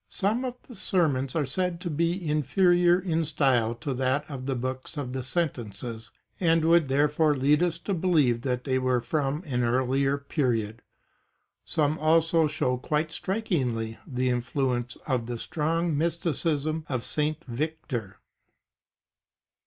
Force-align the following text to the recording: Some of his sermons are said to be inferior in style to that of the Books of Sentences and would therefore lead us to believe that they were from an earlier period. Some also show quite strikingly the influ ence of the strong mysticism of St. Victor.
Some 0.09 0.43
of 0.45 0.55
his 0.67 0.81
sermons 0.81 1.35
are 1.35 1.45
said 1.45 1.79
to 1.81 1.89
be 1.91 2.27
inferior 2.27 2.99
in 2.99 3.23
style 3.23 3.75
to 3.75 3.93
that 3.93 4.27
of 4.27 4.47
the 4.47 4.55
Books 4.55 4.97
of 4.97 5.13
Sentences 5.23 6.09
and 6.39 6.65
would 6.65 6.87
therefore 6.87 7.35
lead 7.35 7.61
us 7.61 7.77
to 7.81 7.93
believe 7.93 8.41
that 8.41 8.63
they 8.63 8.79
were 8.79 9.01
from 9.01 9.43
an 9.45 9.63
earlier 9.63 10.17
period. 10.17 10.81
Some 11.65 11.99
also 11.99 12.47
show 12.47 12.77
quite 12.77 13.11
strikingly 13.11 13.99
the 14.07 14.29
influ 14.29 14.75
ence 14.75 14.97
of 15.05 15.27
the 15.27 15.37
strong 15.37 15.95
mysticism 15.95 16.83
of 16.89 17.03
St. 17.03 17.45
Victor. 17.45 18.19